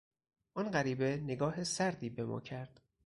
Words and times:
آن 0.53 0.71
غریبه 0.71 1.17
نگاه 1.17 1.63
سردی 1.63 2.09
به 2.09 2.25
ما 2.25 2.39
کرد. 2.41 2.81